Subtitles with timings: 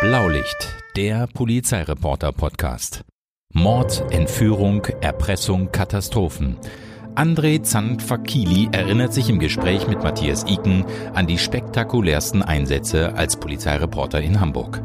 [0.00, 3.02] Blaulicht, der Polizeireporter-Podcast.
[3.52, 6.56] Mord, Entführung, Erpressung, Katastrophen.
[7.16, 10.84] André Zandfakili erinnert sich im Gespräch mit Matthias Iken
[11.14, 14.84] an die spektakulärsten Einsätze als Polizeireporter in Hamburg.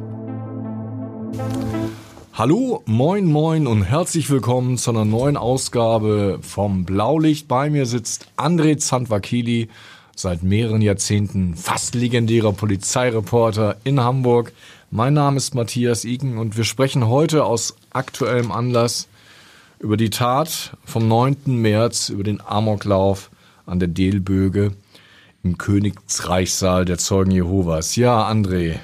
[2.34, 7.48] Hallo, moin, moin und herzlich willkommen zu einer neuen Ausgabe vom Blaulicht.
[7.48, 9.70] Bei mir sitzt André Zandvakili,
[10.16, 14.54] seit mehreren Jahrzehnten fast legendärer Polizeireporter in Hamburg.
[14.96, 19.08] Mein Name ist Matthias Iken und wir sprechen heute aus aktuellem Anlass
[19.80, 21.36] über die Tat vom 9.
[21.48, 23.32] März, über den Amoklauf
[23.66, 24.74] an der Delböge
[25.42, 27.96] im Königsreichssaal der Zeugen Jehovas.
[27.96, 28.76] Ja, André,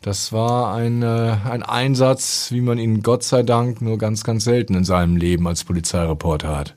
[0.00, 4.44] das war ein, äh, ein Einsatz, wie man ihn Gott sei Dank nur ganz, ganz
[4.44, 6.76] selten in seinem Leben als Polizeireporter hat.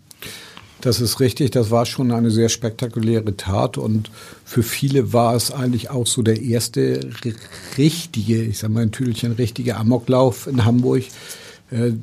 [0.82, 4.12] Das ist richtig, das war schon eine sehr spektakuläre Tat und
[4.44, 7.10] für viele war es eigentlich auch so der erste
[7.78, 11.04] richtige, ich sag mal ein Tüdelchen, richtige Amoklauf in Hamburg.
[11.72, 11.94] Äh,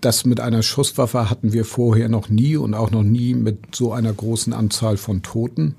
[0.00, 3.92] das mit einer Schusswaffe hatten wir vorher noch nie und auch noch nie mit so
[3.92, 5.76] einer großen Anzahl von Toten.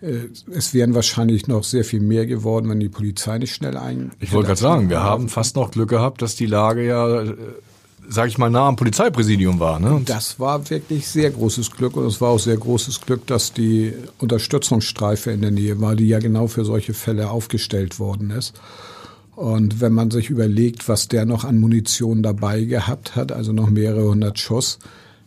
[0.00, 4.10] Äh, es wären wahrscheinlich noch sehr viel mehr geworden, wenn die Polizei nicht schnell ein.
[4.18, 7.24] Ich wollte gerade sagen, wir haben fast noch Glück gehabt, dass die Lage ja
[8.02, 9.78] äh, sag ich mal, nah am Polizeipräsidium war.
[9.78, 10.02] Ne?
[10.04, 13.94] Das war wirklich sehr großes Glück und es war auch sehr großes Glück, dass die
[14.18, 18.54] Unterstützungsstreife in der Nähe war, die ja genau für solche Fälle aufgestellt worden ist.
[19.34, 23.70] Und wenn man sich überlegt, was der noch an Munition dabei gehabt hat, also noch
[23.70, 24.78] mehrere hundert Schuss,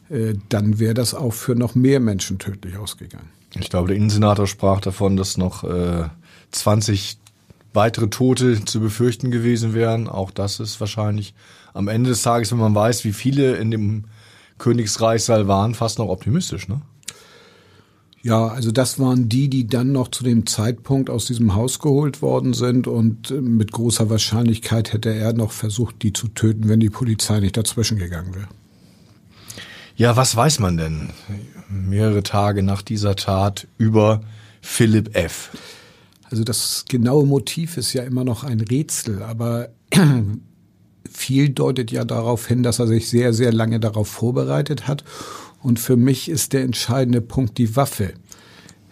[0.09, 3.29] äh, dann wäre das auch für noch mehr Menschen tödlich ausgegangen.
[3.59, 6.03] Ich glaube, der Innensenator sprach davon, dass noch äh,
[6.51, 7.17] 20
[7.75, 10.07] weitere Tote zu befürchten gewesen wären.
[10.07, 11.33] Auch das ist wahrscheinlich
[11.73, 14.05] am Ende des Tages, wenn man weiß, wie viele in dem
[14.57, 16.81] Königsreichssaal waren, fast noch optimistisch, ne?
[18.25, 22.23] Ja, also das waren die, die dann noch zu dem Zeitpunkt aus diesem Haus geholt
[22.23, 26.79] worden sind und äh, mit großer Wahrscheinlichkeit hätte er noch versucht, die zu töten, wenn
[26.79, 28.47] die Polizei nicht dazwischen gegangen wäre.
[29.95, 31.11] Ja, was weiß man denn
[31.69, 34.21] mehrere Tage nach dieser Tat über
[34.59, 35.51] Philipp F.?
[36.35, 39.69] Also das genaue Motiv ist ja immer noch ein Rätsel, aber
[41.09, 45.06] viel deutet ja darauf hin, dass er sich sehr, sehr lange darauf vorbereitet hat.
[45.63, 48.16] Und für mich ist der entscheidende Punkt die Waffe.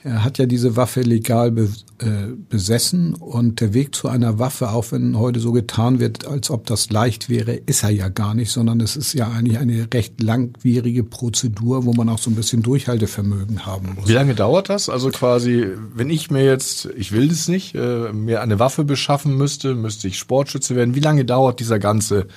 [0.05, 1.69] Er hat ja diese Waffe legal be,
[1.99, 6.49] äh, besessen und der Weg zu einer Waffe, auch wenn heute so getan wird, als
[6.49, 9.87] ob das leicht wäre, ist er ja gar nicht, sondern es ist ja eigentlich eine
[9.93, 14.09] recht langwierige Prozedur, wo man auch so ein bisschen Durchhaltevermögen haben muss.
[14.09, 14.89] Wie lange dauert das?
[14.89, 19.37] Also quasi, wenn ich mir jetzt, ich will das nicht, äh, mir eine Waffe beschaffen
[19.37, 20.95] müsste, müsste ich Sportschütze werden.
[20.95, 22.27] Wie lange dauert dieser ganze,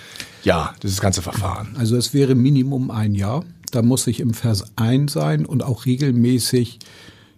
[0.44, 1.75] ja, dieses ganze Verfahren?
[1.77, 3.44] Also es wäre Minimum ein Jahr.
[3.72, 6.78] Da muss ich im Vers ein sein und auch regelmäßig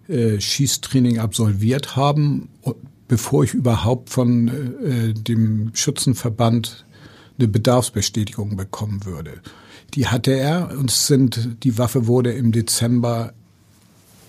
[0.08, 2.48] äh, Schießtraining absolviert haben,
[3.08, 6.86] bevor ich überhaupt von äh, dem Schützenverband
[7.38, 9.40] eine Bedarfsbestätigung bekommen würde.
[9.94, 13.32] Die hatte er und sind, die Waffe wurde im Dezember,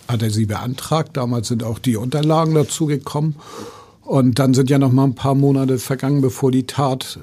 [0.08, 1.16] hat er sie beantragt.
[1.16, 3.36] Damals sind auch die Unterlagen dazu gekommen.
[4.02, 7.20] Und dann sind ja noch mal ein paar Monate vergangen, bevor die Tat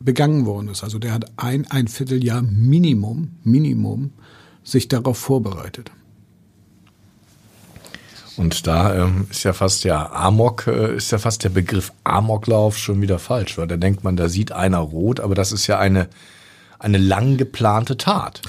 [0.00, 0.82] begangen worden ist.
[0.82, 4.10] Also der hat ein, ein Vierteljahr Minimum, Minimum
[4.64, 5.90] sich darauf vorbereitet.
[8.38, 12.78] Und da ähm, ist ja fast ja Amok, äh, ist ja fast der Begriff Amoklauf
[12.78, 15.78] schon wieder falsch, weil da denkt man, da sieht einer rot, aber das ist ja
[15.78, 16.08] eine,
[16.78, 18.40] eine lang geplante Tat.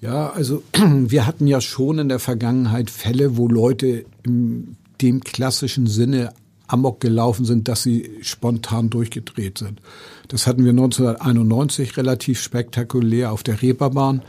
[0.00, 5.86] Ja, also wir hatten ja schon in der Vergangenheit Fälle, wo Leute in dem klassischen
[5.86, 6.32] Sinne
[6.68, 9.80] Amok gelaufen sind, dass sie spontan durchgedreht sind.
[10.28, 14.22] Das hatten wir 1991 relativ spektakulär auf der Reeperbahn.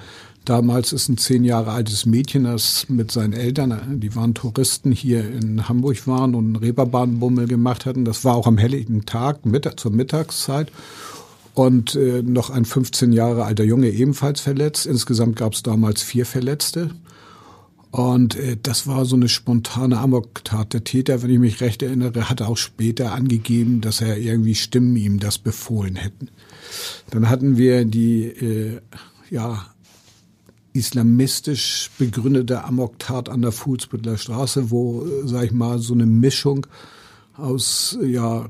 [0.46, 5.24] Damals ist ein zehn Jahre altes Mädchen, das mit seinen Eltern, die waren Touristen hier
[5.24, 8.06] in Hamburg waren und einen Reeperbahnbummel gemacht hatten.
[8.06, 10.72] Das war auch am helllichten Tag, Mittag, zur Mittagszeit.
[11.54, 14.88] Und äh, noch ein 15 Jahre alter Junge ebenfalls verletzt.
[14.88, 16.92] Insgesamt gab es damals vier Verletzte.
[17.92, 20.74] Und äh, das war so eine spontane Amok-Tat.
[20.74, 24.96] Der Täter, wenn ich mich recht erinnere, hatte auch später angegeben, dass er irgendwie Stimmen
[24.96, 26.30] ihm das befohlen hätten.
[27.10, 28.80] Dann hatten wir die äh,
[29.30, 29.66] ja,
[30.74, 36.68] islamistisch begründete Amoktat an der Fuhlsbüttler Straße, wo, sag ich mal, so eine Mischung
[37.36, 38.50] aus ja,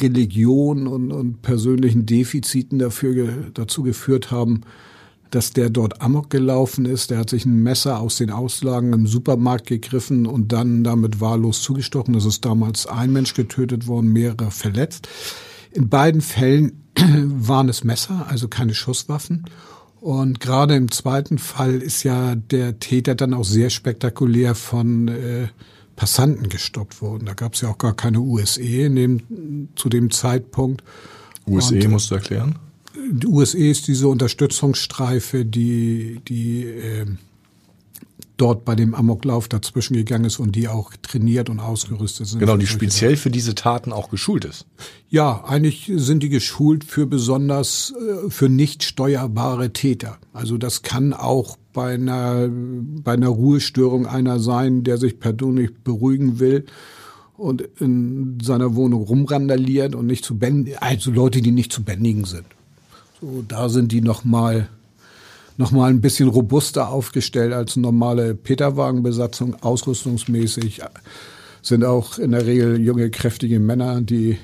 [0.00, 4.62] Religion und, und persönlichen Defiziten dafür, dazu geführt haben,
[5.30, 7.10] dass der dort Amok gelaufen ist.
[7.10, 11.62] Der hat sich ein Messer aus den Auslagen im Supermarkt gegriffen und dann damit wahllos
[11.62, 12.14] zugestochen.
[12.14, 15.08] Das ist damals ein Mensch getötet worden, mehrere verletzt.
[15.72, 19.44] In beiden Fällen waren es Messer, also keine Schusswaffen.
[20.06, 25.48] Und gerade im zweiten Fall ist ja der Täter dann auch sehr spektakulär von äh,
[25.96, 27.26] Passanten gestoppt wurden.
[27.26, 30.84] Da gab es ja auch gar keine USE in dem, zu dem Zeitpunkt.
[31.44, 32.54] USE Und, musst du erklären?
[33.10, 37.06] Die USE ist diese Unterstützungsstreife, die, die äh,
[38.36, 42.40] dort bei dem Amoklauf dazwischen gegangen ist und die auch trainiert und ausgerüstet sind.
[42.40, 43.22] Genau, die speziell Sachen.
[43.22, 44.66] für diese Taten auch geschult ist.
[45.08, 50.18] Ja, eigentlich sind die geschult für besonders äh, für nicht steuerbare Täter.
[50.32, 56.38] Also das kann auch bei einer bei einer Ruhestörung einer sein, der sich persönlich beruhigen
[56.38, 56.66] will
[57.36, 62.24] und in seiner Wohnung rumrandaliert und nicht zu bändigen, also Leute, die nicht zu bändigen
[62.24, 62.46] sind.
[63.20, 64.24] So, da sind die noch
[65.58, 70.82] mal noch mal ein bisschen robuster aufgestellt als normale Peterwagenbesatzung, ausrüstungsmäßig
[71.62, 74.38] sind auch in der Regel junge, kräftige Männer, die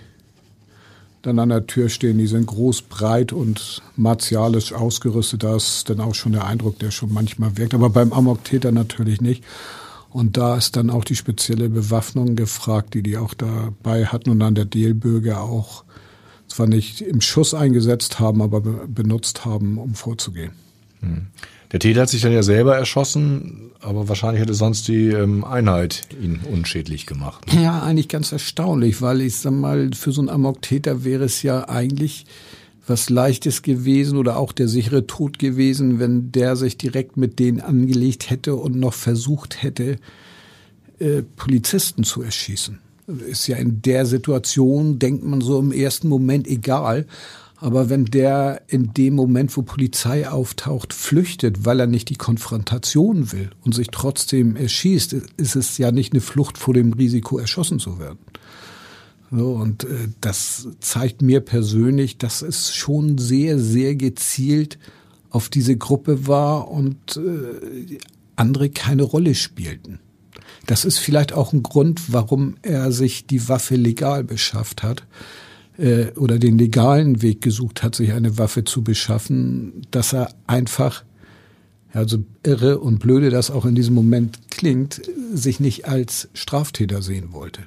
[1.23, 2.19] dann an der Tür stehen.
[2.19, 5.45] Die sind groß, breit und martialisch ausgerüstet.
[5.45, 7.75] Da ist dann auch schon der Eindruck, der schon manchmal wirkt.
[7.75, 9.45] Aber beim Amok-Täter natürlich nicht.
[10.11, 14.41] Und da ist dann auch die spezielle Bewaffnung gefragt, die die auch dabei hatten und
[14.41, 15.85] dann der Delbürger auch
[16.49, 20.53] zwar nicht im Schuss eingesetzt haben, aber benutzt haben, um vorzugehen.
[21.03, 21.27] Hm.
[21.73, 26.03] Der Täter hat sich dann ja selber erschossen, aber wahrscheinlich hätte sonst die ähm, Einheit
[26.23, 27.53] ihn unschädlich gemacht.
[27.53, 27.63] Ne?
[27.63, 31.69] Ja, eigentlich ganz erstaunlich, weil ich sag mal, für so einen Amok-Täter wäre es ja
[31.69, 32.27] eigentlich
[32.87, 37.61] was Leichtes gewesen oder auch der sichere Tod gewesen, wenn der sich direkt mit denen
[37.61, 39.97] angelegt hätte und noch versucht hätte,
[40.99, 42.81] äh, Polizisten zu erschießen.
[43.29, 47.07] Ist ja in der Situation, denkt man so im ersten Moment egal.
[47.63, 53.31] Aber wenn der in dem Moment, wo Polizei auftaucht, flüchtet, weil er nicht die Konfrontation
[53.31, 57.79] will und sich trotzdem erschießt, ist es ja nicht eine Flucht vor dem Risiko, erschossen
[57.79, 58.19] zu werden.
[59.31, 64.81] So, und äh, das zeigt mir persönlich, dass es schon sehr, sehr gezielt
[65.31, 67.99] auf diese Gruppe war und äh,
[68.35, 70.01] andere keine Rolle spielten.
[70.67, 75.07] Das ist vielleicht auch ein Grund, warum er sich die Waffe legal beschafft hat
[75.79, 81.05] äh, oder den legalen Weg gesucht hat, sich eine Waffe zu beschaffen, dass er einfach,
[81.93, 85.03] also irre und blöde das auch in diesem Moment klingt,
[85.33, 87.63] sich nicht als Straftäter sehen wollte.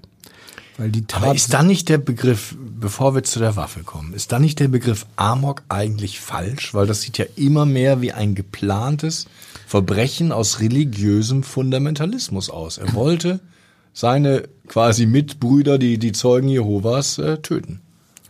[0.77, 4.13] Weil die Tat Aber ist dann nicht der Begriff, bevor wir zu der Waffe kommen,
[4.13, 6.73] ist dann nicht der Begriff Amok eigentlich falsch?
[6.73, 9.27] Weil das sieht ja immer mehr wie ein geplantes
[9.67, 12.77] Verbrechen aus religiösem Fundamentalismus aus.
[12.77, 13.39] Er wollte
[13.93, 17.79] seine quasi Mitbrüder, die, die Zeugen Jehovas, äh, töten.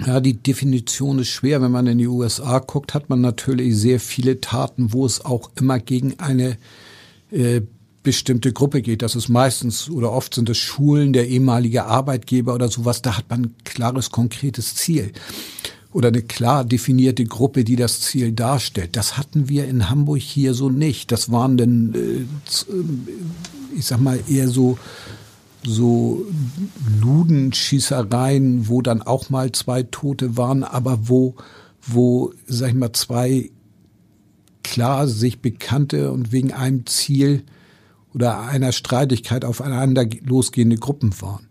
[0.05, 1.61] Ja, die Definition ist schwer.
[1.61, 5.51] Wenn man in die USA guckt, hat man natürlich sehr viele Taten, wo es auch
[5.55, 6.57] immer gegen eine
[7.31, 7.61] äh,
[8.03, 9.01] bestimmte Gruppe geht.
[9.01, 13.01] Das ist meistens oder oft sind es Schulen, der ehemalige Arbeitgeber oder sowas.
[13.01, 15.11] Da hat man ein klares, konkretes Ziel
[15.95, 18.97] oder eine klar definierte Gruppe, die das Ziel darstellt.
[18.97, 21.11] Das hatten wir in Hamburg hier so nicht.
[21.11, 24.77] Das waren dann, äh, ich sag mal, eher so
[25.65, 26.25] so
[27.01, 31.35] Ludenschießereien, wo dann auch mal zwei Tote waren, aber wo,
[31.81, 33.51] wo, sag ich mal, zwei
[34.63, 37.43] klar sich bekannte und wegen einem Ziel
[38.13, 41.47] oder einer Streitigkeit aufeinander losgehende Gruppen waren.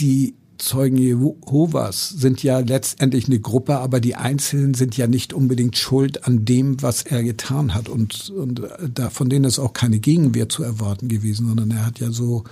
[0.00, 5.76] Die Zeugen Jehovas sind ja letztendlich eine Gruppe, aber die Einzelnen sind ja nicht unbedingt
[5.76, 7.88] schuld an dem, was er getan hat.
[7.88, 8.62] Und, und
[8.94, 12.44] da, von denen ist auch keine Gegenwehr zu erwarten gewesen, sondern er hat ja so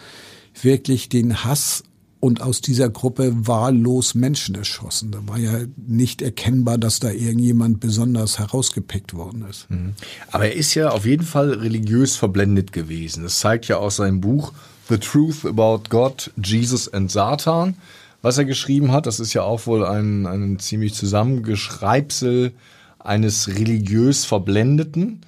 [0.62, 1.84] wirklich den Hass
[2.24, 5.10] und aus dieser Gruppe wahllos Menschen erschossen.
[5.10, 9.70] Da war ja nicht erkennbar, dass da irgendjemand besonders herausgepickt worden ist.
[9.70, 9.92] Mhm.
[10.30, 13.24] Aber er ist ja auf jeden Fall religiös verblendet gewesen.
[13.24, 14.54] Das zeigt ja aus seinem Buch
[14.88, 17.76] The Truth About God, Jesus and Satan,
[18.22, 19.06] was er geschrieben hat.
[19.06, 22.52] Das ist ja auch wohl ein, ein ziemlich Zusammengeschreibsel
[22.98, 25.20] eines religiös Verblendeten.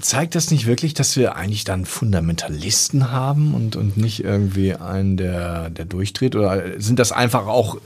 [0.00, 5.16] Zeigt das nicht wirklich, dass wir eigentlich dann Fundamentalisten haben und, und nicht irgendwie einen,
[5.16, 6.36] der, der durchdreht?
[6.36, 7.78] Oder sind das einfach auch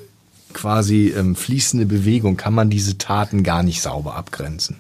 [0.53, 2.37] quasi ähm, fließende Bewegung?
[2.37, 4.77] Kann man diese Taten gar nicht sauber abgrenzen?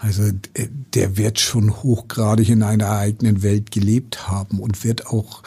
[0.00, 0.30] Also
[0.94, 5.42] der wird schon hochgradig in einer eigenen Welt gelebt haben und wird auch,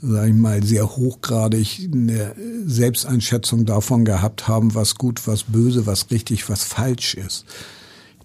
[0.00, 2.34] sag ich mal, sehr hochgradig eine
[2.66, 7.44] Selbsteinschätzung davon gehabt haben, was gut, was böse, was richtig, was falsch ist.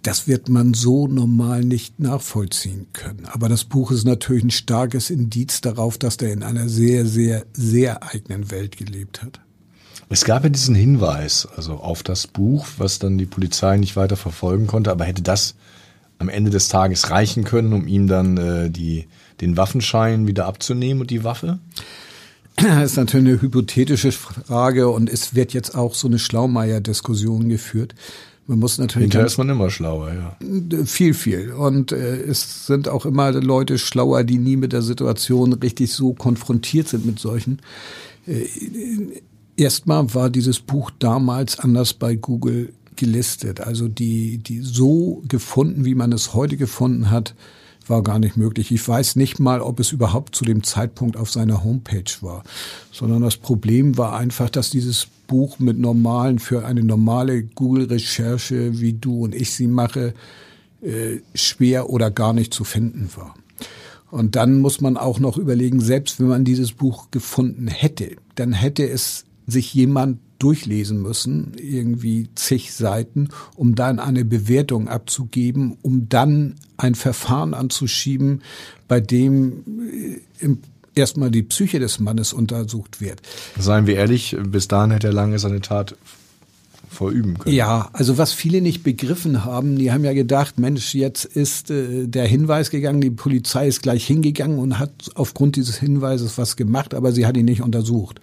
[0.01, 3.25] Das wird man so normal nicht nachvollziehen können.
[3.25, 7.45] Aber das Buch ist natürlich ein starkes Indiz darauf, dass der in einer sehr, sehr,
[7.53, 9.41] sehr eigenen Welt gelebt hat.
[10.09, 14.15] Es gab ja diesen Hinweis, also auf das Buch, was dann die Polizei nicht weiter
[14.15, 15.55] verfolgen konnte, aber hätte das
[16.19, 19.07] am Ende des Tages reichen können, um ihm dann äh, die,
[19.41, 21.59] den Waffenschein wieder abzunehmen und die Waffe?
[22.55, 27.93] Das ist natürlich eine hypothetische Frage und es wird jetzt auch so eine Schlaumeier-Diskussion geführt.
[28.47, 29.03] Man muss natürlich.
[29.03, 30.85] Hinterher ist man immer schlauer, ja.
[30.85, 31.51] Viel, viel.
[31.51, 36.13] Und äh, es sind auch immer Leute schlauer, die nie mit der Situation richtig so
[36.13, 37.59] konfrontiert sind mit solchen.
[38.25, 38.47] Äh,
[39.57, 43.59] erstmal war dieses Buch damals anders bei Google gelistet.
[43.59, 47.35] Also die, die so gefunden, wie man es heute gefunden hat,
[47.87, 48.71] war gar nicht möglich.
[48.71, 52.43] Ich weiß nicht mal, ob es überhaupt zu dem Zeitpunkt auf seiner Homepage war,
[52.91, 58.93] sondern das Problem war einfach, dass dieses Buch mit normalen, für eine normale Google-Recherche, wie
[58.93, 60.13] du und ich sie mache,
[60.81, 63.35] äh, schwer oder gar nicht zu finden war.
[64.09, 68.53] Und dann muss man auch noch überlegen, selbst wenn man dieses Buch gefunden hätte, dann
[68.53, 76.09] hätte es sich jemand durchlesen müssen, irgendwie zig Seiten, um dann eine Bewertung abzugeben, um
[76.09, 78.43] dann ein Verfahren anzuschieben,
[78.87, 79.63] bei dem
[80.39, 80.55] äh,
[80.93, 83.21] erstmal die Psyche des Mannes untersucht wird.
[83.57, 85.95] Seien wir ehrlich, bis dahin hätte er lange seine Tat
[86.89, 87.55] verüben können.
[87.55, 92.07] Ja, also was viele nicht begriffen haben, die haben ja gedacht, Mensch, jetzt ist äh,
[92.07, 96.93] der Hinweis gegangen, die Polizei ist gleich hingegangen und hat aufgrund dieses Hinweises was gemacht,
[96.93, 98.21] aber sie hat ihn nicht untersucht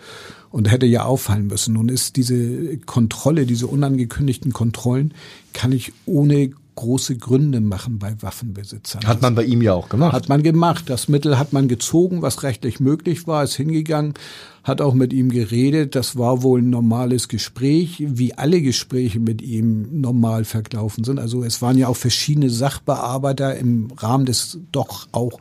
[0.55, 1.75] und hätte ja auffallen müssen.
[1.75, 5.13] Nun ist diese Kontrolle, diese unangekündigten Kontrollen,
[5.53, 9.05] kann ich ohne große Gründe machen bei Waffenbesitzern.
[9.05, 10.13] Hat man bei ihm ja auch gemacht.
[10.13, 10.85] Hat man gemacht.
[10.87, 14.15] Das Mittel hat man gezogen, was rechtlich möglich war, ist hingegangen,
[14.63, 15.97] hat auch mit ihm geredet.
[15.97, 21.19] Das war wohl ein normales Gespräch, wie alle Gespräche mit ihm normal verlaufen sind.
[21.19, 25.41] Also es waren ja auch verschiedene Sachbearbeiter im Rahmen des doch auch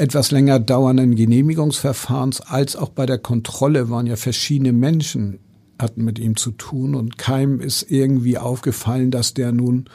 [0.00, 5.38] etwas länger dauernden Genehmigungsverfahrens als auch bei der Kontrolle waren ja verschiedene Menschen
[5.78, 9.88] hatten mit ihm zu tun und keinem ist irgendwie aufgefallen, dass der nun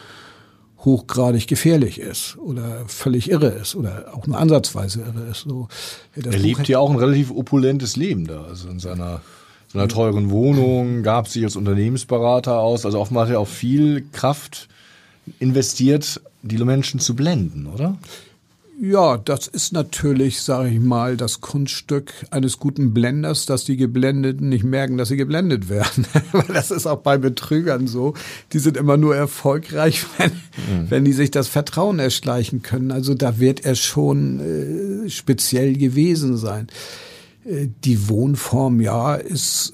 [0.79, 5.41] hochgradig gefährlich ist oder völlig irre ist oder auch nur ansatzweise irre ist.
[5.41, 5.67] So,
[6.15, 9.21] er lebt ja auch ein relativ opulentes Leben da, also in seiner
[9.73, 14.69] einer teuren Wohnung, gab sich als Unternehmensberater aus, also offenbar hat er auch viel Kraft
[15.39, 17.97] investiert, die Menschen zu blenden, oder?
[18.81, 24.49] Ja, das ist natürlich, sage ich mal, das Kunststück eines guten Blenders, dass die Geblendeten
[24.49, 26.05] nicht merken, dass sie geblendet werden.
[26.49, 28.15] das ist auch bei Betrügern so.
[28.51, 30.89] Die sind immer nur erfolgreich, wenn, mhm.
[30.89, 32.91] wenn die sich das Vertrauen erschleichen können.
[32.91, 36.67] Also da wird er schon äh, speziell gewesen sein.
[37.47, 39.71] Die Wohnform, ja, ist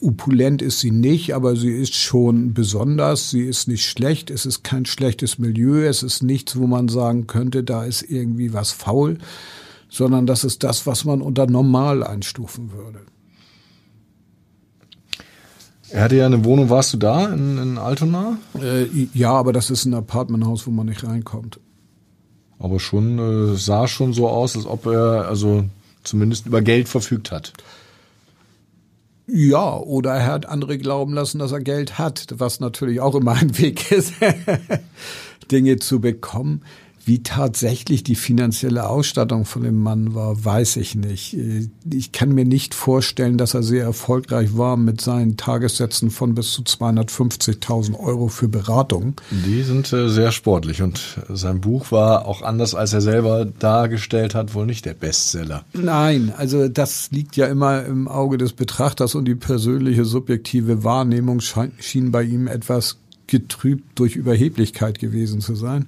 [0.00, 3.30] opulent ist sie nicht, aber sie ist schon besonders.
[3.30, 4.30] Sie ist nicht schlecht.
[4.30, 5.86] Es ist kein schlechtes Milieu.
[5.86, 9.18] Es ist nichts, wo man sagen könnte, da ist irgendwie was faul,
[9.88, 13.02] sondern das ist das, was man unter normal einstufen würde.
[15.90, 16.68] Er hatte ja eine Wohnung.
[16.68, 18.38] Warst du da in, in Altona?
[18.60, 21.60] Äh, ja, aber das ist ein Apartmenthaus, wo man nicht reinkommt.
[22.58, 25.64] Aber schon äh, sah schon so aus, als ob er also
[26.04, 27.52] zumindest über Geld verfügt hat.
[29.26, 33.32] Ja, oder er hat andere glauben lassen, dass er Geld hat, was natürlich auch immer
[33.32, 34.14] ein Weg ist,
[35.50, 36.62] Dinge zu bekommen.
[37.06, 41.36] Wie tatsächlich die finanzielle Ausstattung von dem Mann war, weiß ich nicht.
[41.90, 46.52] Ich kann mir nicht vorstellen, dass er sehr erfolgreich war mit seinen Tagessätzen von bis
[46.52, 49.14] zu 250.000 Euro für Beratung.
[49.30, 54.34] Die sind äh, sehr sportlich und sein Buch war auch anders, als er selber dargestellt
[54.34, 55.64] hat, wohl nicht der Bestseller.
[55.74, 61.40] Nein, also das liegt ja immer im Auge des Betrachters und die persönliche subjektive Wahrnehmung
[61.40, 62.96] schien bei ihm etwas
[63.26, 65.86] getrübt durch Überheblichkeit gewesen zu sein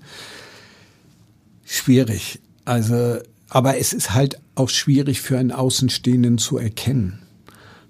[1.67, 2.41] schwierig.
[2.65, 3.19] Also,
[3.49, 7.21] aber es ist halt auch schwierig für einen Außenstehenden zu erkennen.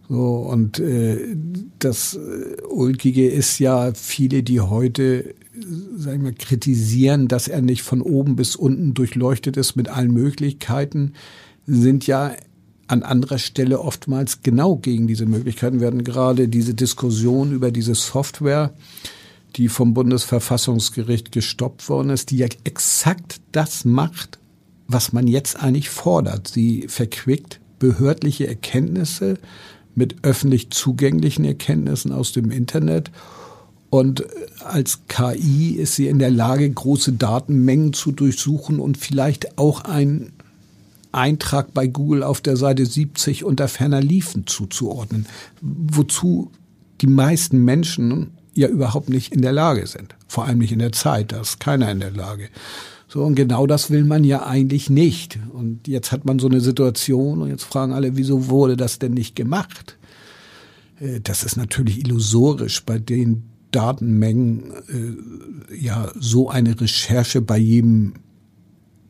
[0.08, 1.36] So, und äh,
[1.78, 5.34] das äh, Ulkige ist ja viele, die heute,
[5.96, 11.14] sagen wir, kritisieren, dass er nicht von oben bis unten durchleuchtet ist mit allen Möglichkeiten,
[11.66, 12.32] sind ja
[12.86, 18.74] an anderer Stelle oftmals genau gegen diese Möglichkeiten, werden gerade diese Diskussion über diese Software
[19.56, 24.38] die vom Bundesverfassungsgericht gestoppt worden ist, die ja exakt das macht,
[24.86, 26.48] was man jetzt eigentlich fordert.
[26.48, 29.38] Sie verquickt behördliche Erkenntnisse
[29.94, 33.10] mit öffentlich zugänglichen Erkenntnissen aus dem Internet.
[33.88, 34.26] Und
[34.62, 40.32] als KI ist sie in der Lage, große Datenmengen zu durchsuchen und vielleicht auch einen
[41.12, 45.26] Eintrag bei Google auf der Seite 70 unter ferner Liefen zuzuordnen,
[45.62, 46.50] wozu
[47.00, 50.14] die meisten Menschen ja überhaupt nicht in der Lage sind.
[50.28, 52.48] Vor allem nicht in der Zeit, da ist keiner in der Lage.
[53.08, 55.38] So, und genau das will man ja eigentlich nicht.
[55.52, 59.12] Und jetzt hat man so eine Situation und jetzt fragen alle, wieso wurde das denn
[59.12, 59.96] nicht gemacht?
[61.00, 68.14] Äh, das ist natürlich illusorisch bei den Datenmengen, äh, ja, so eine Recherche bei jedem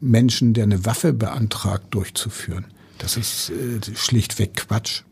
[0.01, 2.67] Menschen, der eine Waffe beantragt, durchzuführen.
[2.99, 5.03] Das ist äh, schlichtweg Quatsch.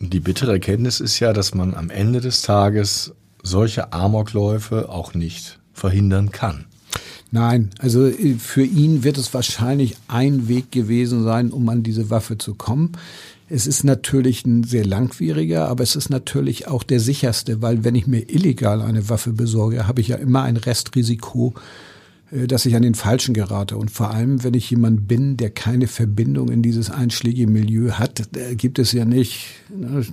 [0.00, 5.58] Die bittere Erkenntnis ist ja, dass man am Ende des Tages solche Amokläufe auch nicht
[5.72, 6.66] verhindern kann.
[7.30, 12.10] Nein, also äh, für ihn wird es wahrscheinlich ein Weg gewesen sein, um an diese
[12.10, 12.92] Waffe zu kommen.
[13.48, 17.94] Es ist natürlich ein sehr langwieriger, aber es ist natürlich auch der sicherste, weil wenn
[17.94, 21.54] ich mir illegal eine Waffe besorge, habe ich ja immer ein Restrisiko,
[22.30, 23.78] äh, dass ich an den Falschen gerate.
[23.78, 28.22] Und vor allem, wenn ich jemand bin, der keine Verbindung in dieses einschlägige Milieu hat,
[28.58, 30.04] gibt es ja nicht ne,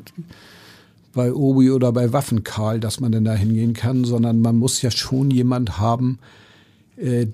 [1.13, 4.91] bei Obi oder bei Waffenkarl, dass man denn da hingehen kann, sondern man muss ja
[4.91, 6.19] schon jemand haben,
[6.97, 7.27] äh,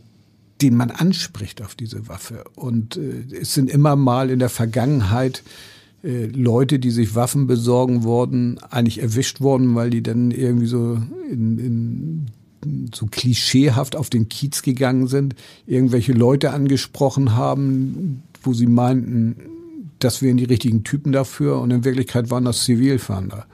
[0.61, 2.45] den man anspricht auf diese Waffe.
[2.55, 5.43] Und äh, es sind immer mal in der Vergangenheit
[6.03, 11.01] äh, Leute, die sich Waffen besorgen wurden, eigentlich erwischt worden, weil die dann irgendwie so
[11.29, 12.25] in, in
[12.93, 15.35] so klischeehaft auf den Kiez gegangen sind,
[15.67, 19.35] irgendwelche Leute angesprochen haben, wo sie meinten,
[19.99, 23.45] das wären die richtigen Typen dafür und in Wirklichkeit waren das Zivilfahnder.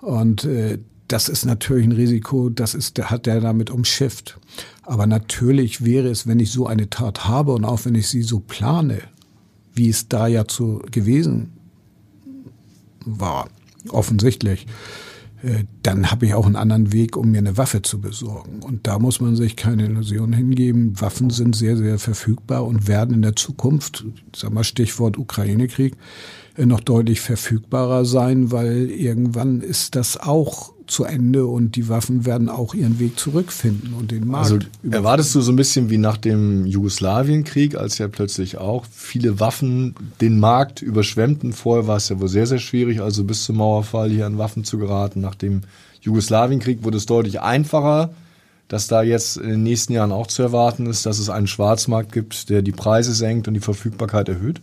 [0.00, 4.38] Und äh, das ist natürlich ein Risiko, das ist, hat der damit umschifft.
[4.82, 8.22] Aber natürlich wäre es, wenn ich so eine Tat habe und auch wenn ich sie
[8.22, 9.02] so plane,
[9.74, 11.52] wie es da ja zu gewesen
[13.04, 13.48] war,
[13.88, 14.66] offensichtlich,
[15.82, 18.62] dann habe ich auch einen anderen Weg, um mir eine Waffe zu besorgen.
[18.62, 21.00] Und da muss man sich keine Illusionen hingeben.
[21.00, 25.96] Waffen sind sehr, sehr verfügbar und werden in der Zukunft, sag mal Stichwort Ukraine-Krieg,
[26.56, 32.26] äh, noch deutlich verfügbarer sein, weil irgendwann ist das auch zu Ende und die Waffen
[32.26, 34.52] werden auch ihren Weg zurückfinden und den Markt.
[34.52, 34.58] Also
[34.90, 39.94] erwartest du so ein bisschen wie nach dem Jugoslawienkrieg, als ja plötzlich auch viele Waffen
[40.20, 41.52] den Markt überschwemmten.
[41.52, 44.64] Vorher war es ja wohl sehr, sehr schwierig, also bis zum Mauerfall hier an Waffen
[44.64, 45.20] zu geraten.
[45.20, 45.62] Nach dem
[46.02, 48.10] Jugoslawienkrieg wurde es deutlich einfacher,
[48.68, 52.12] dass da jetzt in den nächsten Jahren auch zu erwarten ist, dass es einen Schwarzmarkt
[52.12, 54.60] gibt, der die Preise senkt und die Verfügbarkeit erhöht?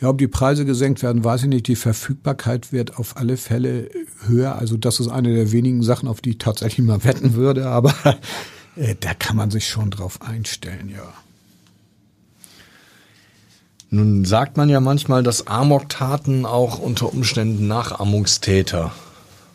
[0.00, 1.68] Ja, ob die Preise gesenkt werden, weiß ich nicht.
[1.68, 3.90] Die Verfügbarkeit wird auf alle Fälle
[4.26, 4.56] höher.
[4.56, 7.66] Also das ist eine der wenigen Sachen, auf die ich tatsächlich mal wetten würde.
[7.66, 7.94] Aber
[8.76, 11.12] äh, da kann man sich schon drauf einstellen, ja.
[13.92, 18.92] Nun sagt man ja manchmal, dass Amok-Taten auch unter Umständen Nachahmungstäter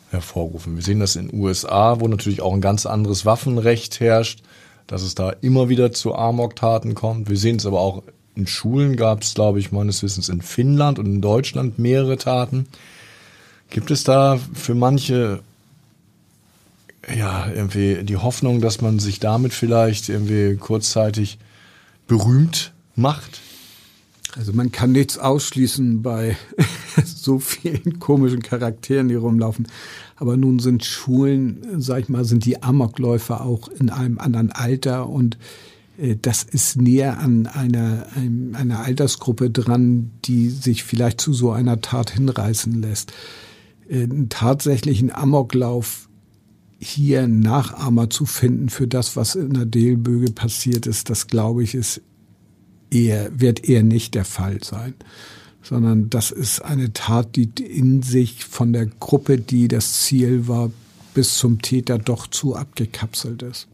[0.10, 0.76] hervorrufen.
[0.76, 4.44] Wir sehen das in den USA, wo natürlich auch ein ganz anderes Waffenrecht herrscht,
[4.88, 7.30] dass es da immer wieder zu Amok-Taten kommt.
[7.30, 8.04] Wir sehen es aber auch
[8.36, 12.67] in Schulen gab es, glaube ich, meines Wissens in Finnland und in Deutschland mehrere Taten.
[13.69, 15.41] Gibt es da für manche
[17.13, 21.38] ja irgendwie die Hoffnung, dass man sich damit vielleicht irgendwie kurzzeitig
[22.08, 23.41] berühmt macht?
[24.38, 26.36] Also man kann nichts ausschließen bei
[27.06, 29.67] so vielen komischen Charakteren, die rumlaufen.
[30.17, 35.08] Aber nun sind Schulen, sag ich mal, sind die Amokläufer auch in einem anderen Alter
[35.08, 35.38] und
[35.97, 38.08] das ist näher an einer,
[38.53, 43.13] einer Altersgruppe dran, die sich vielleicht zu so einer Tat hinreißen lässt.
[43.88, 46.10] Äh, einen tatsächlichen Amoklauf
[46.77, 51.73] hier Nachahmer zu finden für das, was in der Delböge passiert ist, das glaube ich,
[51.73, 52.01] ist
[52.91, 54.93] eher, wird eher nicht der Fall sein.
[55.62, 60.69] Sondern das ist eine Tat, die in sich von der Gruppe, die das Ziel war,
[61.15, 63.67] bis zum Täter doch zu abgekapselt ist.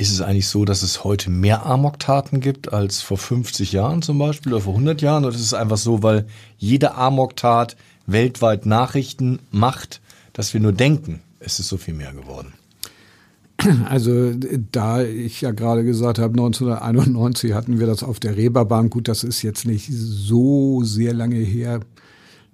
[0.00, 4.18] Ist es eigentlich so, dass es heute mehr Amok-Taten gibt als vor 50 Jahren zum
[4.18, 5.26] Beispiel oder vor 100 Jahren?
[5.26, 10.00] Oder ist es einfach so, weil jede Amok-Tat weltweit Nachrichten macht,
[10.32, 12.54] dass wir nur denken, es ist so viel mehr geworden?
[13.90, 14.32] Also
[14.72, 18.88] da ich ja gerade gesagt habe, 1991 hatten wir das auf der Reeperbahn.
[18.88, 21.80] Gut, das ist jetzt nicht so sehr lange her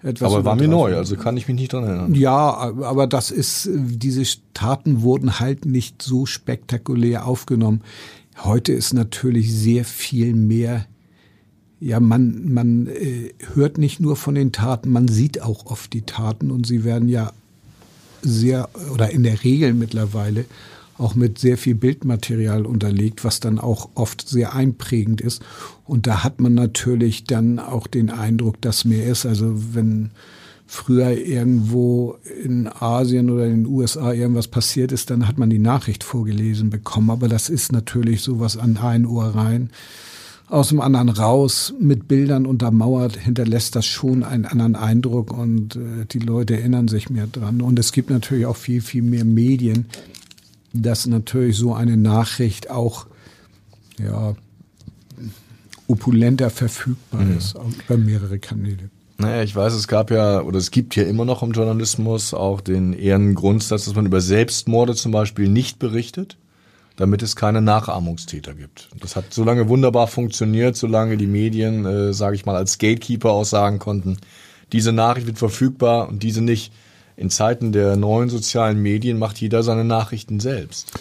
[0.02, 0.32] etwas.
[0.32, 2.14] Aber war mir neu, also kann ich mich nicht dran erinnern.
[2.14, 4.22] Ja, aber das ist, diese
[4.54, 7.82] Taten wurden halt nicht so spektakulär aufgenommen.
[8.44, 10.86] Heute ist natürlich sehr viel mehr
[11.80, 16.02] ja, man, man äh, hört nicht nur von den Taten, man sieht auch oft die
[16.02, 17.32] Taten und sie werden ja
[18.22, 20.46] sehr oder in der Regel mittlerweile
[20.98, 25.42] auch mit sehr viel Bildmaterial unterlegt, was dann auch oft sehr einprägend ist.
[25.84, 29.26] Und da hat man natürlich dann auch den Eindruck, dass mehr ist.
[29.26, 30.10] Also wenn
[30.66, 35.58] früher irgendwo in Asien oder in den USA irgendwas passiert ist, dann hat man die
[35.58, 37.10] Nachricht vorgelesen bekommen.
[37.10, 39.70] Aber das ist natürlich sowas an ein Ohr rein,
[40.48, 46.04] aus dem anderen raus, mit Bildern untermauert, hinterlässt das schon einen anderen Eindruck und äh,
[46.08, 47.60] die Leute erinnern sich mehr dran.
[47.60, 49.86] Und es gibt natürlich auch viel, viel mehr Medien,
[50.82, 53.06] dass natürlich so eine Nachricht auch
[53.98, 54.34] ja,
[55.88, 57.38] opulenter verfügbar mhm.
[57.38, 58.90] ist über mehrere Kanäle.
[59.18, 62.60] Naja, ich weiß, es gab ja, oder es gibt ja immer noch im Journalismus auch
[62.60, 66.36] den ehren Grundsatz, dass man über Selbstmorde zum Beispiel nicht berichtet,
[66.96, 68.90] damit es keine Nachahmungstäter gibt.
[69.00, 73.30] Das hat so lange wunderbar funktioniert, solange die Medien, äh, sage ich mal, als Gatekeeper
[73.30, 74.18] auch sagen konnten,
[74.72, 76.72] diese Nachricht wird verfügbar und diese nicht
[77.16, 80.92] in Zeiten der neuen sozialen Medien macht jeder seine Nachrichten selbst.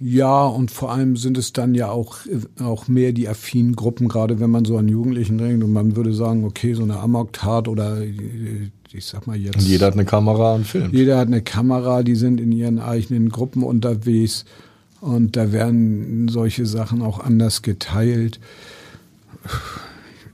[0.00, 2.16] Ja, und vor allem sind es dann ja auch,
[2.60, 6.12] auch mehr die affinen Gruppen, gerade wenn man so an Jugendlichen denkt und man würde
[6.12, 8.02] sagen, okay, so eine Amok-Tat oder
[8.92, 9.56] ich sag mal jetzt.
[9.56, 10.92] Und jeder hat eine Kamera und filmt.
[10.92, 14.44] Jeder hat eine Kamera, die sind in ihren eigenen Gruppen unterwegs
[15.00, 18.40] und da werden solche Sachen auch anders geteilt.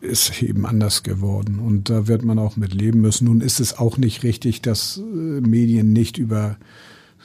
[0.01, 3.27] Ist eben anders geworden und da wird man auch mit leben müssen.
[3.27, 6.57] Nun ist es auch nicht richtig, dass äh, Medien nicht über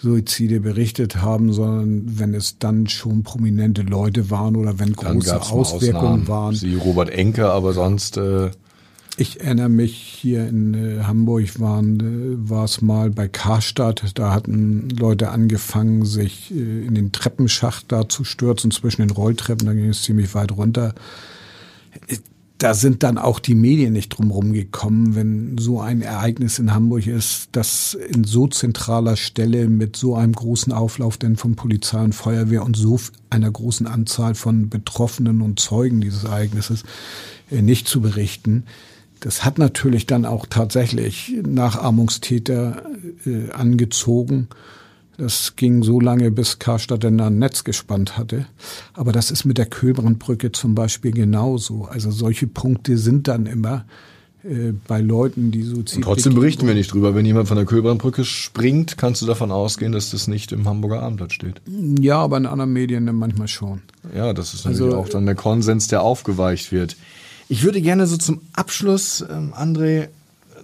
[0.01, 6.27] Suizide berichtet haben, sondern wenn es dann schon prominente Leute waren oder wenn große Auswirkungen
[6.27, 6.53] waren.
[6.53, 8.17] Sie Robert Enke, aber sonst.
[8.17, 8.51] Äh
[9.17, 14.33] ich erinnere mich hier in äh, Hamburg waren äh, war es mal bei Karstadt, da
[14.33, 19.73] hatten Leute angefangen, sich äh, in den Treppenschacht da zu stürzen zwischen den Rolltreppen, da
[19.73, 20.93] ging es ziemlich weit runter
[22.57, 27.05] da sind dann auch die Medien nicht drumherum gekommen, wenn so ein Ereignis in Hamburg
[27.05, 32.15] ist, das in so zentraler Stelle mit so einem großen Auflauf denn von Polizei und
[32.15, 32.97] Feuerwehr und so
[33.29, 36.83] einer großen Anzahl von Betroffenen und Zeugen dieses Ereignisses
[37.51, 38.63] äh, nicht zu berichten.
[39.19, 42.83] Das hat natürlich dann auch tatsächlich Nachahmungstäter
[43.25, 44.47] äh, angezogen.
[45.17, 48.45] Das ging so lange, bis Karstadt dann ein Netz gespannt hatte.
[48.93, 51.85] Aber das ist mit der Köhlbrandbrücke zum Beispiel genauso.
[51.85, 53.85] Also solche Punkte sind dann immer
[54.43, 57.15] äh, bei Leuten, die so Und trotzdem berichten wir nicht drüber.
[57.15, 61.01] Wenn jemand von der Köhlbrandbrücke springt, kannst du davon ausgehen, dass das nicht im Hamburger
[61.01, 61.61] Abendblatt steht.
[61.99, 63.81] Ja, aber in anderen Medien manchmal schon.
[64.15, 66.95] Ja, das ist natürlich also, auch dann der Konsens, der aufgeweicht wird.
[67.47, 70.09] Ich würde gerne so zum Abschluss, ähm, André,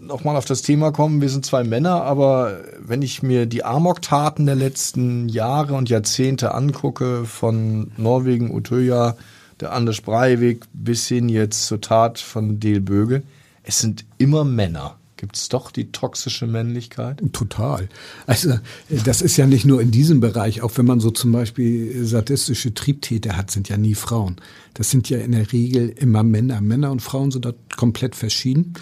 [0.01, 1.21] nochmal auf das Thema kommen.
[1.21, 6.53] Wir sind zwei Männer, aber wenn ich mir die Amok-Taten der letzten Jahre und Jahrzehnte
[6.53, 9.15] angucke, von Norwegen, Utøya,
[9.59, 13.23] der Anders Breivik bis hin jetzt zur Tat von Del Böge,
[13.63, 14.97] es sind immer Männer.
[15.17, 17.21] Gibt es doch die toxische Männlichkeit?
[17.31, 17.87] Total.
[18.25, 18.57] Also
[19.05, 22.73] das ist ja nicht nur in diesem Bereich, auch wenn man so zum Beispiel sadistische
[22.73, 24.37] Triebtäter hat, sind ja nie Frauen.
[24.73, 26.59] Das sind ja in der Regel immer Männer.
[26.59, 28.73] Männer und Frauen sind da komplett verschieden.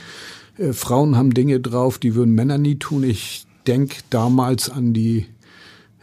[0.60, 3.04] Äh, Frauen haben Dinge drauf, die würden Männer nie tun.
[3.04, 5.26] Ich denke damals an die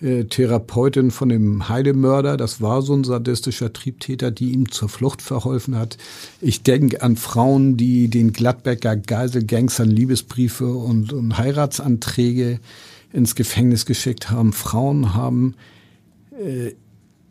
[0.01, 5.23] äh, Therapeutin von dem Heidemörder, das war so ein sadistischer Triebtäter, die ihm zur Flucht
[5.23, 5.97] verholfen hat.
[6.41, 12.61] Ich denke an Frauen, die den Gladbecker Geiselgangstern Liebesbriefe und, und Heiratsanträge
[13.13, 14.53] ins Gefängnis geschickt haben.
[14.53, 15.55] Frauen haben
[16.39, 16.73] äh,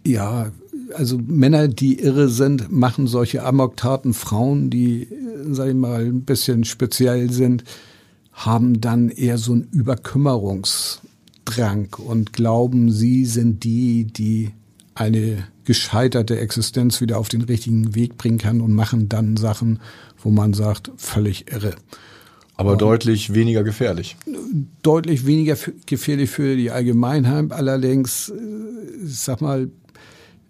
[0.08, 0.52] ja
[0.94, 4.14] also Männer, die irre sind, machen solche Amoktaten.
[4.14, 5.08] Frauen, die,
[5.50, 7.64] sag ich mal, ein bisschen speziell sind,
[8.34, 14.52] haben dann eher so einen Überkümmerungsdrang und glauben, sie sind die, die
[14.94, 19.80] eine gescheiterte Existenz wieder auf den richtigen Weg bringen kann und machen dann Sachen,
[20.22, 21.76] wo man sagt, völlig irre.
[22.58, 24.16] Aber und deutlich weniger gefährlich.
[24.82, 27.52] Deutlich weniger gefährlich für die Allgemeinheit.
[27.52, 28.34] Allerdings, äh,
[29.04, 29.70] sag mal,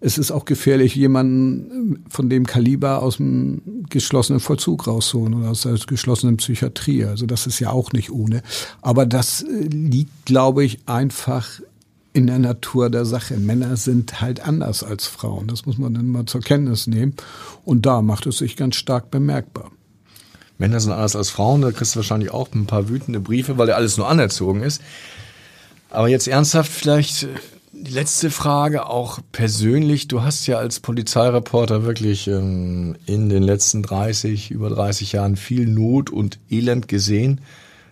[0.00, 5.62] es ist auch gefährlich, jemanden von dem Kaliber aus dem geschlossenen Vollzug rauszuholen oder aus
[5.62, 7.04] der geschlossenen Psychiatrie.
[7.04, 8.42] Also das ist ja auch nicht ohne.
[8.82, 11.60] Aber das äh, liegt, glaube ich, einfach
[12.12, 13.36] in der Natur der Sache.
[13.36, 15.48] Männer sind halt anders als Frauen.
[15.48, 17.14] Das muss man dann mal zur Kenntnis nehmen.
[17.64, 19.70] Und da macht es sich ganz stark bemerkbar.
[20.58, 21.62] Männer sind anders als Frauen.
[21.62, 24.82] Da kriegst du wahrscheinlich auch ein paar wütende Briefe, weil ja alles nur anerzogen ist.
[25.90, 27.28] Aber jetzt ernsthaft vielleicht äh,
[27.86, 30.08] die letzte Frage auch persönlich.
[30.08, 35.66] Du hast ja als Polizeireporter wirklich ähm, in den letzten 30, über 30 Jahren viel
[35.66, 37.40] Not und Elend gesehen.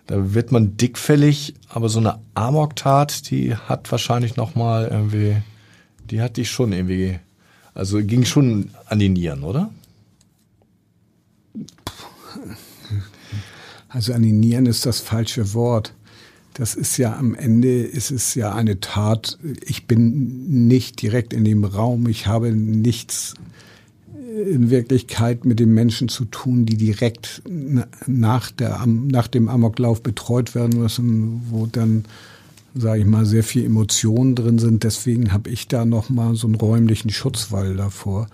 [0.07, 5.37] Da wird man dickfällig, aber so eine Amok-Tat, die hat wahrscheinlich nochmal irgendwie,
[6.09, 7.19] die hat dich schon irgendwie,
[7.73, 9.71] also ging schon an die Nieren, oder?
[13.87, 15.93] Also an die Nieren ist das falsche Wort.
[16.55, 19.37] Das ist ja am Ende, ist es ja eine Tat.
[19.65, 22.07] Ich bin nicht direkt in dem Raum.
[22.07, 23.33] Ich habe nichts
[24.35, 27.41] in Wirklichkeit mit den Menschen zu tun, die direkt
[28.07, 32.05] nach, der, nach dem Amoklauf betreut werden müssen, wo dann,
[32.73, 34.85] sage ich mal, sehr viel Emotionen drin sind.
[34.85, 38.27] Deswegen habe ich da nochmal so einen räumlichen Schutzwall davor.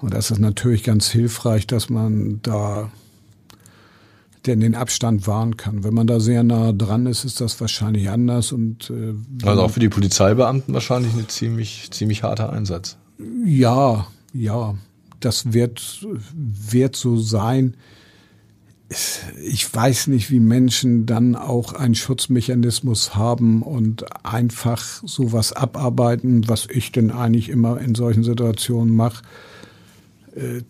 [0.00, 2.90] Und das ist natürlich ganz hilfreich, dass man da
[4.48, 5.84] der den Abstand wahren kann.
[5.84, 9.14] Wenn man da sehr nah dran ist, ist das wahrscheinlich anders und äh,
[9.46, 12.96] also auch für die Polizeibeamten wahrscheinlich ein ziemlich ziemlich harter Einsatz.
[13.44, 14.74] Ja, ja,
[15.20, 17.76] das wird wird so sein.
[19.44, 26.66] Ich weiß nicht, wie Menschen dann auch einen Schutzmechanismus haben und einfach sowas abarbeiten, was
[26.70, 29.22] ich denn eigentlich immer in solchen Situationen mache.
[30.34, 30.62] Äh,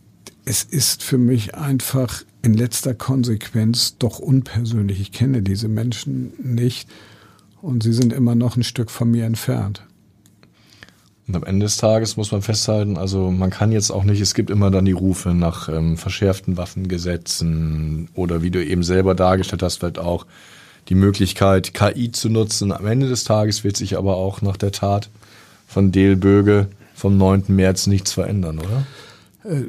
[0.45, 5.01] es ist für mich einfach in letzter Konsequenz doch unpersönlich.
[5.01, 6.89] Ich kenne diese Menschen nicht
[7.61, 9.83] und sie sind immer noch ein Stück von mir entfernt.
[11.27, 14.33] Und am Ende des Tages muss man festhalten, also man kann jetzt auch nicht, es
[14.33, 19.63] gibt immer dann die Rufe nach ähm, verschärften Waffengesetzen oder wie du eben selber dargestellt
[19.63, 20.25] hast, vielleicht auch
[20.89, 22.73] die Möglichkeit, KI zu nutzen.
[22.73, 25.11] Am Ende des Tages wird sich aber auch nach der Tat
[25.67, 27.45] von Del Böge vom 9.
[27.49, 28.87] März nichts verändern, oder?
[29.45, 29.67] Äh,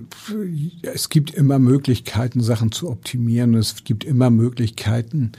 [0.82, 3.54] es gibt immer Möglichkeiten, Sachen zu optimieren.
[3.54, 5.32] Es gibt immer Möglichkeiten,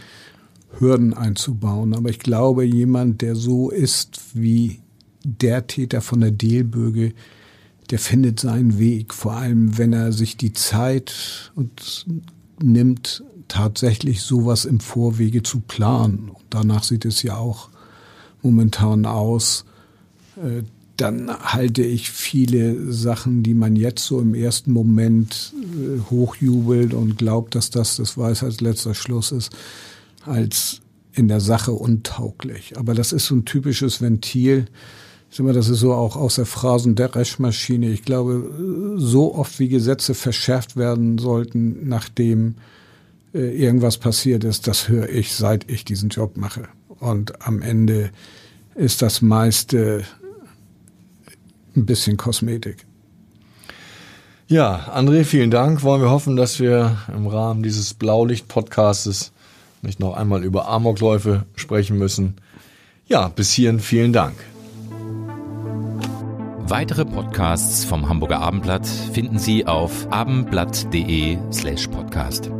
[0.78, 1.94] Hürden einzubauen.
[1.94, 4.80] Aber ich glaube, jemand, der so ist wie
[5.24, 7.12] der Täter von der Delböge,
[7.90, 12.06] der findet seinen Weg, vor allem wenn er sich die Zeit und
[12.62, 16.30] nimmt, tatsächlich sowas im Vorwege zu planen.
[16.30, 17.68] Und danach sieht es ja auch
[18.42, 19.64] momentan aus.
[21.00, 27.16] Dann halte ich viele Sachen, die man jetzt so im ersten Moment äh, hochjubelt und
[27.16, 29.50] glaubt, dass das das Weisheits letzter Schluss ist,
[30.26, 30.82] als
[31.14, 32.76] in der Sache untauglich.
[32.76, 34.66] Aber das ist so ein typisches Ventil.
[35.30, 37.88] Ich sag mal, das ist so auch aus der Phrasen der Reschmaschine.
[37.88, 42.56] Ich glaube, so oft wie Gesetze verschärft werden sollten, nachdem
[43.32, 46.68] äh, irgendwas passiert ist, das höre ich, seit ich diesen Job mache.
[46.98, 48.10] Und am Ende
[48.74, 50.04] ist das meiste
[51.76, 52.86] ein bisschen Kosmetik.
[54.46, 55.82] Ja, André, vielen Dank.
[55.84, 59.32] Wollen wir hoffen, dass wir im Rahmen dieses Blaulicht-Podcastes
[59.82, 62.34] nicht noch einmal über Amokläufe sprechen müssen.
[63.06, 64.34] Ja, bis hierhin vielen Dank.
[66.58, 72.50] Weitere Podcasts vom Hamburger Abendblatt finden Sie auf abendblatt.de slash podcast.